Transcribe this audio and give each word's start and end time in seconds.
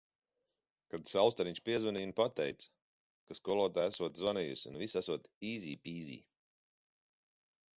Kad 0.93 1.09
Saulstariņš 1.09 1.59
piezvanīja 1.67 2.07
un 2.09 2.13
pateica, 2.19 2.71
ka 3.31 3.37
skolotāja 3.41 3.93
esot 3.93 4.23
zvanījusi 4.23 4.67
un 4.73 4.81
viss 4.85 4.99
esot 5.03 5.29
"īzī 5.51 5.77
pīzī". 5.85 6.17